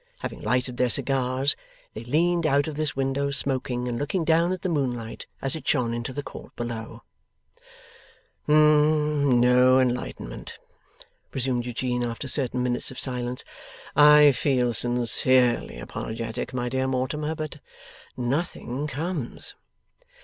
[0.21, 1.55] Having lighted their cigars,
[1.93, 5.67] they leaned out of this window, smoking, and looking down at the moonlight, as it
[5.67, 7.03] shone into the court below.
[8.47, 10.57] 'No enlightenment,'
[11.35, 13.43] resumed Eugene, after certain minutes of silence.
[13.95, 17.59] 'I feel sincerely apologetic, my dear Mortimer, but
[18.17, 19.53] nothing comes.